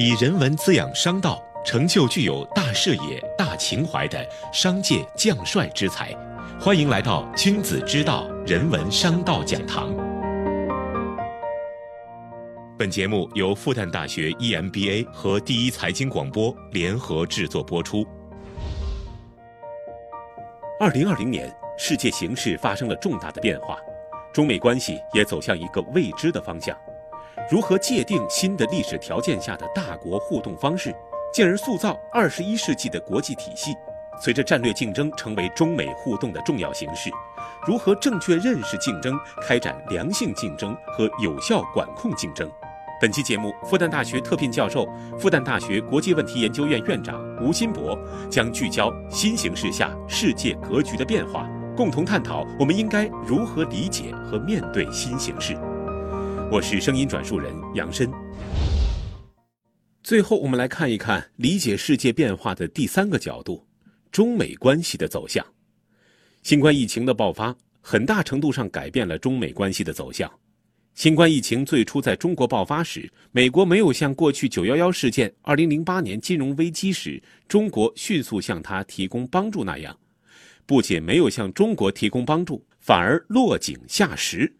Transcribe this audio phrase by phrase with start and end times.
[0.00, 6.14] 以人文滋养商道，成就具有大视野、大情怀的商界将帅之才。
[6.60, 9.92] 欢迎来到君子之道人文商道讲堂。
[12.78, 18.06] 本节目由复旦大学 EMBA 和第一财经广播联合制作播出。
[20.78, 23.76] 二零二零年，世界形势发生了重大的变化，
[24.32, 26.78] 中美关系也走向一个未知的方向。
[27.50, 30.94] 如何界定新的历史条件下的大国互动方式，
[31.32, 33.74] 进而塑造二十一世纪的国际体系？
[34.20, 37.08] 随着战略竞争成为中美互动的重要形式，
[37.66, 42.50] 如何正确认识竞争，开展良性竞争和有效管控竞争？
[43.00, 44.86] 本期节目，复旦大学特聘教授、
[45.18, 55.56] 复旦大学国际问题研究院院长吴新博将聚焦新形势下世界格局的变化，共同探讨我们应该如何理解和面对新形势。
[56.50, 58.10] 我是声音转述人杨申。
[60.02, 63.62] 最后，我们来看一看理解世界变化的第三个角度：
[64.10, 65.44] 中美关系的走向。
[66.42, 70.30] 新冠疫情的爆发，很大程度上改变了中美关系的走向。
[70.94, 79.94] 新冠疫情最初在中国爆发时，美国没有像过去九幺幺事件、二零零八年金融危机时，中国迅速向他提供帮助那样，
[80.64, 84.50] 不仅没有向中国提供帮助，反而落井下石。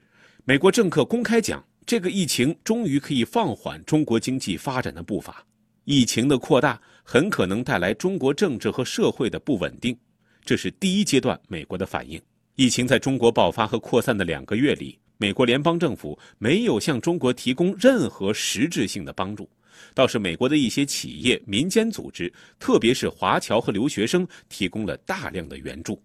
[0.44, 1.64] 美国政客公开讲。
[1.89, 5.42] 这个疫情终于可以放缓中国经济发展的步伐。
[5.84, 9.98] 疫情的扩大很可能带来中国政治和社会的不稳定，
[10.44, 12.20] 这是第一阶段美国的反应。
[12.56, 19.48] 疫情在中国爆发和扩散的两个月里，美国联邦政府没有向中国提供任何实质性的帮助，
[19.94, 25.98] 倒是美国的一些企业、民间组织，特别是华侨和留学生，提供了大量的援助。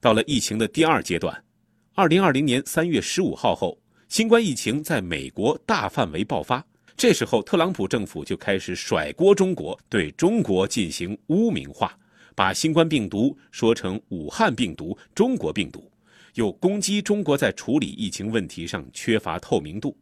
[0.00, 1.44] 到了疫情的第二阶段，
[1.92, 3.78] 二零二零年三月十五号后。
[4.14, 6.64] 新冠疫情在美国大范围爆发，
[6.96, 11.98] 这时候特朗普政府就开始甩锅中国，对中国进行污名化，
[12.32, 15.90] 把新冠病毒说成武汉病毒、中国病毒，
[16.34, 19.98] 又攻击中国在处理疫情问题上缺乏透明度。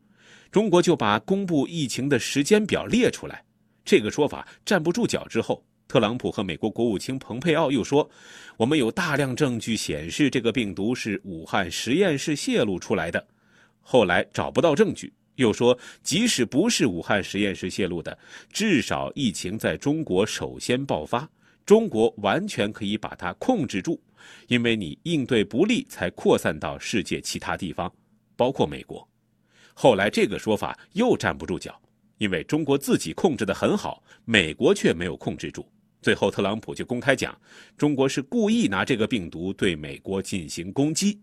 [0.51, 3.43] 中国就把公布疫情的时间表列出来，
[3.83, 5.27] 这个说法站不住脚。
[5.27, 8.07] 之后，特朗普和美国国务卿蓬佩奥又说
[8.59, 13.29] ：“我们有大量证据显示，这个病毒是武汉实验室泄露出来的。”
[13.83, 18.17] 后来找不到证据，又说即使不是武汉实验室泄露的，
[18.51, 21.29] 至少疫情在中国首先爆发，
[21.67, 24.01] 中国完全可以把它控制住，
[24.47, 27.93] 因为你应对不利才扩散到世界其他地方，
[28.37, 29.07] 包括美国。
[29.75, 31.81] 后来这个说法又站不住脚，
[32.19, 35.67] 因为中国自己控制得很好，美国却没有控制住。
[36.03, 37.37] 最后特朗普就公开讲，
[37.77, 41.21] 中国是故意拿这个病毒对美国进行攻击。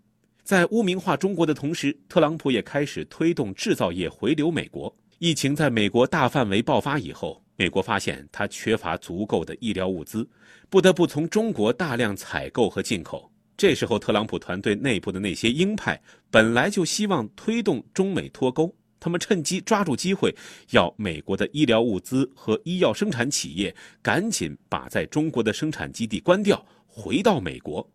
[0.50, 4.92] 在污名化中国的同时，特朗普也开始推动制造业回流美国。
[5.20, 10.28] 疫情在美国大范围爆发以后，美国发现它缺乏足够的医疗物资，
[10.68, 13.32] 不得不从中国大量采购和进口。
[13.56, 16.02] 这时候，特朗普团队内部的那些鹰派
[16.32, 20.36] 本来就希望推动中美脱钩，他们趁机抓住机会，
[20.72, 27.88] 要美国的医疗物资和医药生产企业赶紧把在中国的生产基地关掉，回到美国。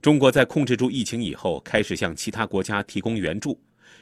[0.00, 3.60] 中国在控制住疫情以后，开始向其他国家提供援助。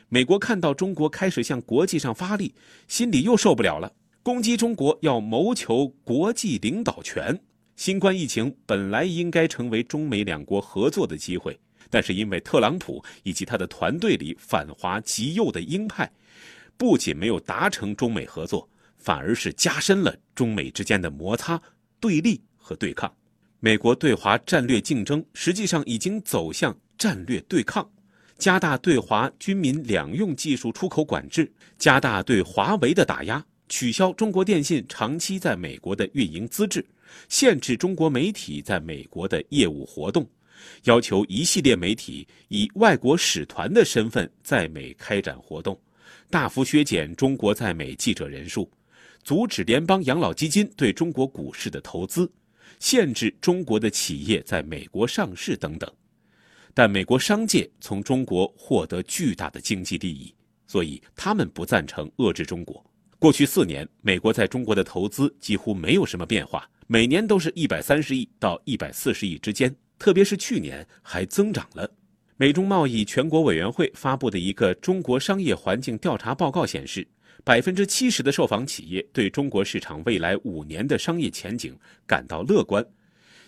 [0.09, 2.55] 美国看到中国开始向国际上发力，
[2.87, 3.91] 心里又受不了了，
[4.23, 7.41] 攻击中国要谋求国际领导权。
[7.77, 11.59] 新冠疫情本来应该成为中美两国合作的机会，
[11.89, 16.11] 但是因为特朗普以及他的团队里反华极右的鹰派，
[16.77, 18.69] 不仅没有达成中美合作，
[18.99, 21.61] 反而是加深了中美之间的摩擦、
[21.99, 23.11] 对立和对抗。
[23.59, 27.89] 美国对华战略竞争实际上已经走向战略对抗，
[28.39, 36.85] 加大对华军民两用技术出口管制，加大对华为的打压，取消中国电信长期在美国的运营资质，
[37.29, 40.29] 限制中国媒体在美国的业务活动，
[40.85, 45.79] 要求一系列媒体以外国使团的身份在美开展活动，
[46.31, 48.71] 大幅削减中国在美记者人数，
[49.25, 52.31] 阻止联邦养老基金对中国股市的投资。
[52.79, 55.91] 限制中国的企业在美国上市等等，
[56.75, 60.35] 但美国商界从中国获得巨大的经济利益，
[60.67, 62.85] 所以他们不赞成遏制中国。
[63.19, 71.91] 过去四年，美国在中国的投资几乎没有什么变化，每年都是一百三十亿到一百四十亿之间，特别是去年还增长了。
[72.37, 77.07] 美中贸易全国委员会发布的一个中国商业环境调查报告显示。
[77.45, 82.85] 百分之七十的受访企业对中国市场未来五年的商业前景感到乐观。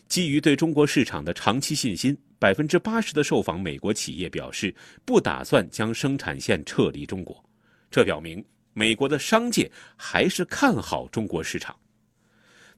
[0.06, 4.74] 基于对中国市场的长期信心，百分之八十的受访美国企业表示
[5.04, 7.44] 不打算将生产线撤离中国。
[7.90, 8.42] 这表明
[8.72, 11.76] 美国的商界还是看好中国市场。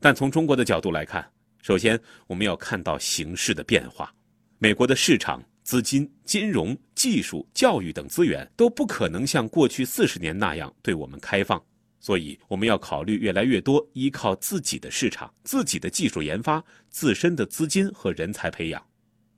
[0.00, 1.30] 但从中国的角度来看，
[1.62, 4.12] 首先我们要看到形势的变化，
[4.58, 11.58] 美国的市场、资金、金融、技术、教育等资源都不可能像过去四十年那样对我们开放，
[11.98, 18.86] 所以我们要考虑越来越多依靠自己的市场、自己的技术研发、自身的资金和人才培养。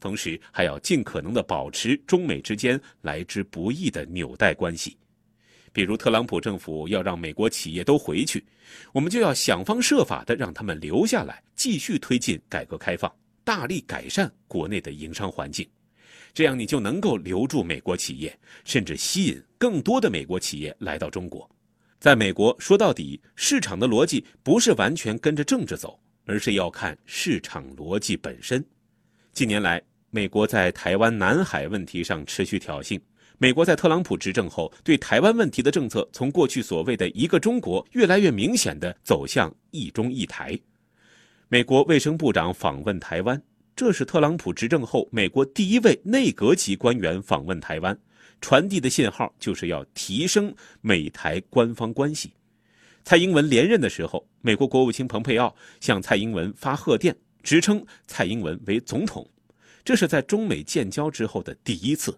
[0.00, 4.96] 同时，还要尽可能的保持中美之间来之不易的纽带关系。
[5.72, 8.44] 比如，特朗普政府要让美国企业都回去，
[8.92, 13.08] 我们就要想方设法的让他们留下来，继续推进改革开放，
[13.44, 15.64] 大力改善国内的营商环境。
[16.34, 21.48] 这样，你就能够留住美国企业，甚至吸引更多的美国企业来到中国。
[21.98, 28.64] 在美国，说到底，市场的逻辑不是完全跟着政治走，而是要看市场逻辑本身。
[29.32, 29.80] 近年来，
[30.10, 33.00] 美国在台湾、南海问题上持续挑衅。
[33.38, 40.58] 美国在特朗普执政后，对台湾问题的政策从过去所谓的一个中国，越来越明显的走向一中一台。
[41.48, 43.40] 美国卫生部长访问台湾，
[43.74, 47.98] 这是特朗普执政后美国第一位内阁级官员访问台湾，
[48.40, 52.32] 传递的信号就是要提升美台官方关系。
[53.02, 59.26] 蔡英文连任的时候，美国国务卿蓬佩奥向蔡英文发贺电，直称蔡英文为总统。
[59.84, 62.16] 这是在中美建交之后的第一次，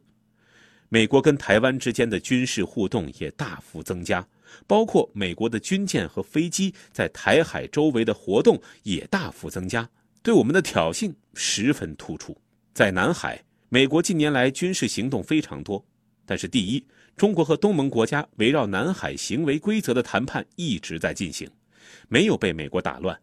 [0.89, 4.27] 美国跟台湾之间的军事互动也大幅增加，
[4.67, 9.89] 包括美国的军舰和飞机在台海周围的活动也大幅增加，
[10.25, 12.35] 对我们的挑衅十分突出。
[12.73, 15.85] 在南海，美国近年来军事行动非常多，
[16.25, 16.82] 但是第一，
[17.15, 21.47] 中国和东盟国家围绕南海行为规则的谈判一直在进行，
[22.09, 23.15] 没有被美国打乱；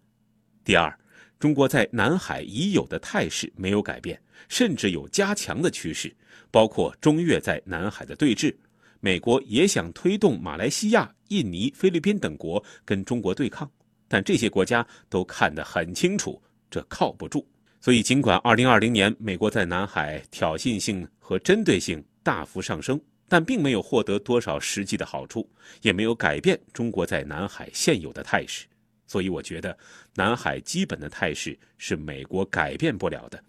[0.64, 0.96] 第二。
[1.40, 6.16] 中国在南海已有的态势没有改变，甚至有加强的趋势，
[6.52, 8.56] 包括中越在南海的对峙。
[9.00, 13.68] 美国也想推动马来西亚、印尼、菲律宾等国跟中国对抗，
[14.08, 16.40] 但这些国家都看得很清楚，
[16.72, 17.48] 这靠不住。
[17.80, 25.50] 所以，尽管2020年美国在南海挑衅性和针对性大幅上升，但并没有获得多少实际的好处，
[25.82, 28.66] 也没有改变中国在南海现有的态势。
[29.08, 29.78] 所以，我觉得
[30.16, 33.44] 南海基本的态势是美国改变不了的。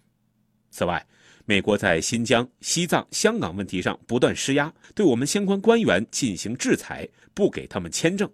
[0.71, 1.05] 此外，
[1.45, 8.27] 美国在新疆、西藏、香港问题上不断施压，对我们相关官员进行制裁，不给他们签证。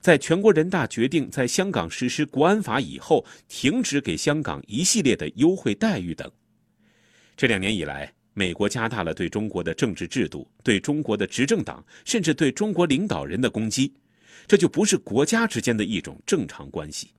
[0.00, 6.30] 在全国人大决定在香港实施国安法以后，停止给香港一系列的优惠待遇等。
[7.36, 13.92] 这两年以来，美国加大了对中国的政治制度、对中国的执政党，甚至对中国领导人的攻击。
[14.46, 17.10] 这就不是国家之间的一种正常关系。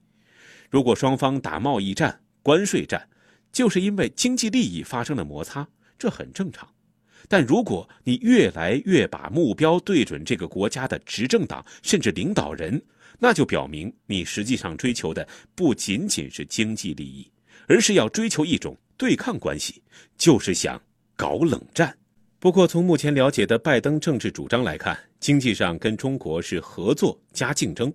[0.68, 3.08] 如果双方打贸易战、关税战，
[3.52, 6.68] 就是因为经济利益发生了摩擦，这很正常。
[7.28, 12.82] 但如果你越来越把目标对准这个国家的执政党甚至领导人，
[13.18, 17.30] 那就表明你实际上追求的不仅仅是经济利益，
[17.68, 19.82] 而是要追求一种对抗关系，
[20.16, 20.80] 就是想
[21.16, 21.96] 搞冷战。
[22.38, 27.92] 不过，从目前了解的拜登政治主张来看，经济上跟中国是合作加竞争。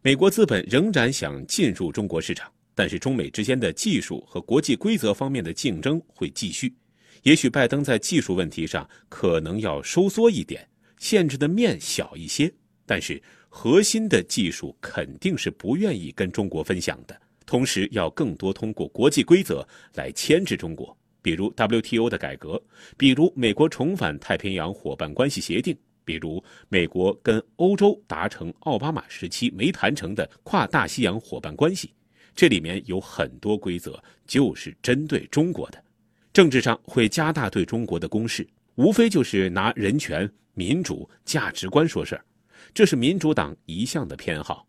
[0.00, 6.74] 美国资本仍然想进入中国市场，但是中美之间的技术和国际规则方面的竞争会继续。
[7.22, 10.66] 也许拜登在技术问题上可能要收缩一点，
[10.98, 12.52] 限制的面小一些，
[12.86, 17.20] 但是核心的技术肯定是不愿意跟中国分享的。
[17.44, 20.96] 同时，要更多通过国际规则来牵制中国。
[21.20, 22.62] 比如 WTO 的改革，
[22.96, 31.92] 比如美国重返太平洋伙伴关系协定，比如美国跟欧洲达成奥巴马时期没谈成的跨大西洋伙伴关系，
[32.34, 35.84] 这里面有很多规则就是针对中国的。
[36.32, 38.46] 政治上会加大对中国的攻势，
[38.76, 42.24] 无非就是拿人权、民主、价值观说事儿，
[42.72, 44.66] 这是民主党一向的偏好。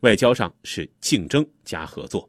[0.00, 2.28] 外交上是竞争加合作，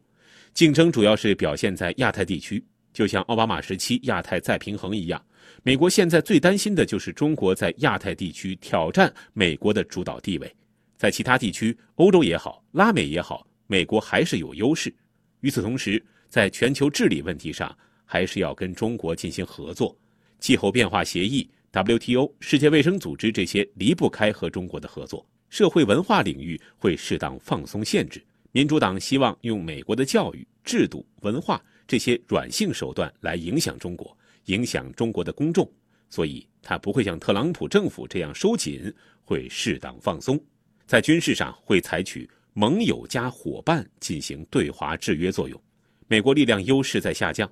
[0.54, 2.63] 竞争主要是表现在亚太地区。
[2.94, 5.22] 就像奥巴马时期亚太再平衡一样，
[5.63, 10.56] 美国现在最担心的就是中国在亚太地区挑战美国的主导地位。
[10.96, 14.94] 在其他地区，欧洲也好，拉美也好，美国还是有优势。
[15.42, 19.98] 与此同时，在全球治理问题上，还是要跟中国进行合作。
[20.40, 25.28] 气候变化协议、WTO、世界卫生组织这些离不开和中国的合作。
[25.50, 28.24] 社会文化领域会适当放松限制。
[28.52, 31.62] 民主党希望用美国的教育制度、文化。
[31.88, 35.72] 这些软性手段来影响中国，影响中国的公众，
[36.10, 38.92] 所以他不会像特朗普政府这样收紧，
[39.24, 40.44] 会适当放松。
[40.88, 45.62] 在军事上会采取盟友加伙伴进行对华制约作用。
[46.08, 47.48] 美国力量优势在下降，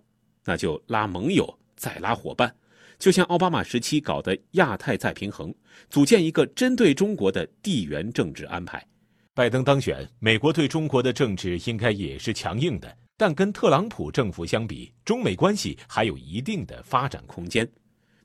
[0.46, 2.54] 那就拉盟友再拉伙伴，
[3.00, 5.54] 就像奥巴马时期搞的亚太再平衡，
[5.90, 8.86] 组建一个针对中国的地缘政治安排。
[9.34, 17.68] 拜登当选，美国对中国的政治应该也是强硬的，但跟特朗普政府相比，中美关系还有一定的发展空间。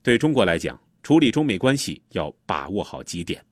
[0.03, 3.43] 对中国来讲，处理中美关系要把握好几点。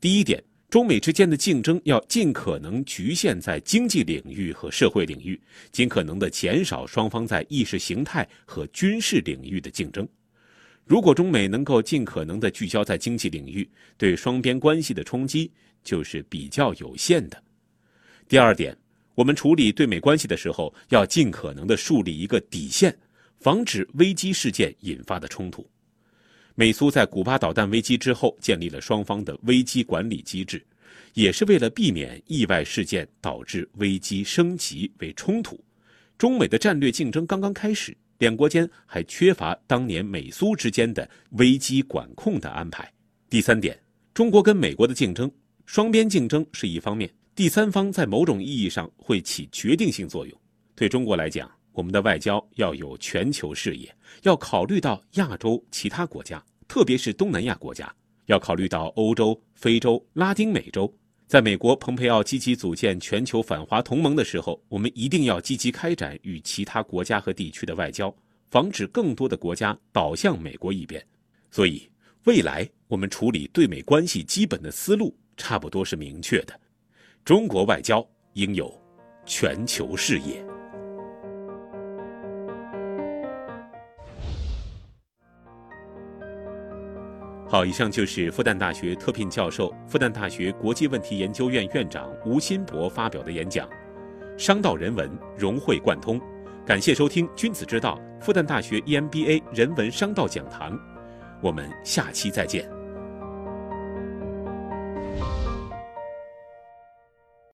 [0.00, 5.40] 第一点，中美之间的竞争要尽可能局限在经济领域和社会领域，
[5.72, 10.06] 尽可能的减少双方在意识形态和军事领域的竞争。
[10.84, 15.50] 如果中美能够尽可能的聚焦在经济领域，对双边关系的冲击。
[15.86, 17.40] 就是比较有限的。
[18.26, 18.76] 第二点，
[19.14, 22.92] 我们处理对美关系的时候，要尽可能的树立一个底线，
[23.38, 25.64] 防止危机事件引发的冲突。
[26.58, 30.64] 美苏在古巴导弹危机之后建立了双方的危机管理机制，
[31.12, 35.62] 也是为了避免意外事件导致危机升级为冲突。
[36.16, 42.90] 中美的战略竞争刚刚开始，两国间还缺乏当年美苏之间的危机管控的安排。
[43.28, 43.78] 第三点，
[44.14, 45.30] 中国跟美国的竞争。
[45.66, 50.40] 双边竞争是一方面，第三方在某种意义上会起决定性作用。
[50.74, 60.90] 对中国来讲，我们的外交要有全球视野，要考虑到亚洲其他国家，特别是东南亚国家，要考虑到欧洲、非洲、拉丁美洲。
[61.26, 68.14] 在美国蓬佩奥积极组建全球反华同盟的时候，我们一定要积极开展与其他国家和地区的外交，
[68.50, 71.04] 防止更多的国家倒向美国一边。
[71.50, 71.86] 所以，
[72.24, 75.14] 未来我们处理对美关系基本的思路。
[75.36, 76.58] 差不多是明确的，
[77.22, 78.02] 中国外交
[78.32, 78.74] 应有
[79.26, 80.55] 全球视野。
[87.48, 93.68] 好，以上就是复旦大学特聘教授、复旦大学国际问题研究院院长吴新博发表的演讲，
[94.36, 96.20] 《商道人文融会贯通》。
[96.66, 100.76] 感谢收听《君子之道》复旦大学 EMBA 人文商道讲堂，
[101.40, 102.75] 我们下期再见。